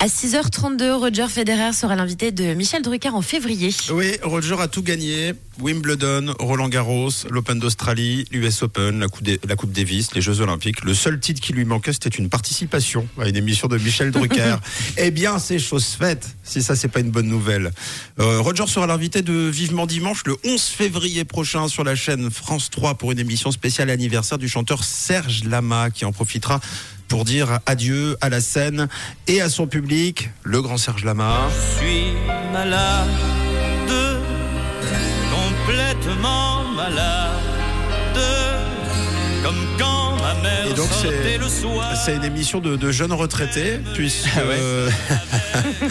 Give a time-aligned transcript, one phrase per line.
[0.00, 3.74] À 6h32, Roger Federer sera l'invité de Michel Drucker en février.
[3.90, 5.32] Oui, Roger a tout gagné.
[5.60, 10.84] Wimbledon, Roland Garros, l'Open d'Australie, l'US Open, la coupe, la coupe Davis, les Jeux Olympiques.
[10.84, 14.56] Le seul titre qui lui manquait, c'était une participation à une émission de Michel Drucker.
[14.98, 17.70] eh bien, c'est chose faite, si ça, c'est pas une bonne nouvelle.
[18.18, 22.68] Euh, Roger sera l'invité de Vivement Dimanche le 11 février prochain sur la chaîne France
[22.70, 26.60] 3 pour une émission spéciale anniversaire du chanteur Serge Lama qui en profitera
[27.14, 28.88] pour dire adieu à la scène
[29.28, 31.42] et à son public, le grand Serge Lama.
[31.48, 32.06] Je suis
[32.52, 33.08] malade,
[35.30, 37.38] complètement malade,
[40.74, 40.88] et donc.
[42.04, 44.40] C'est une émission de, de jeunes retraités, puisque, Ah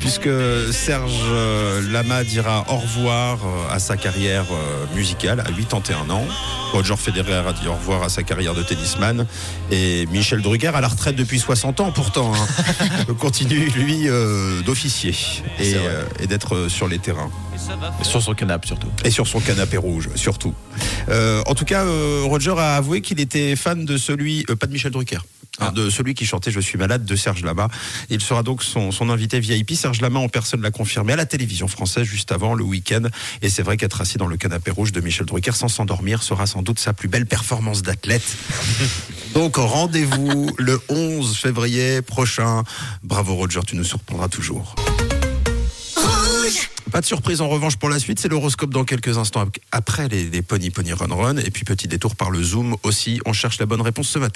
[0.00, 0.28] puisque
[0.72, 6.24] Serge euh, Lama dira au revoir euh, à sa carrière euh, musicale à 81 ans.
[6.72, 9.26] Roger Federer a dit au revoir à sa carrière de tennisman.
[9.70, 12.32] Et Michel Drucker à la retraite depuis 60 ans pourtant.
[12.34, 15.14] hein, continue, lui, euh, d'officier
[15.60, 17.30] et, d'être sur les terrains.
[18.02, 18.88] Sur son canapé surtout.
[19.04, 20.54] Et sur son canapé rouge, surtout.
[21.08, 24.66] Euh, en tout cas, euh, Roger a avoué qu'il était fan de celui, euh, pas
[24.66, 25.18] de Michel Drucker,
[25.60, 27.68] hein, de celui qui chantait Je suis malade de Serge Lama.
[28.10, 29.72] Il sera donc son, son invité VIP.
[29.72, 33.02] Serge Lama en personne l'a confirmé à la télévision française juste avant le week-end.
[33.42, 36.46] Et c'est vrai qu'être assis dans le canapé rouge de Michel Drucker sans s'endormir sera
[36.46, 38.36] sans doute sa plus belle performance d'athlète.
[39.34, 42.62] donc rendez-vous le 11 février prochain.
[43.02, 44.74] Bravo Roger, tu nous surprendras toujours.
[46.94, 50.42] Pas de surprise en revanche pour la suite, c'est l'horoscope dans quelques instants après les,
[50.42, 53.20] Pony Pony Run Run et puis petit détour par le Zoom aussi.
[53.26, 54.32] On cherche la bonne réponse ce matin.